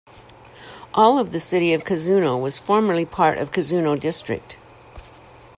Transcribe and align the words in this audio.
All 0.95 1.19
of 1.19 1.29
the 1.31 1.39
city 1.39 1.75
of 1.75 1.83
Kazuno 1.83 2.41
was 2.41 2.57
formerly 2.57 3.05
part 3.05 3.37
of 3.37 3.51
Kazuno 3.51 3.99
District. 3.99 4.57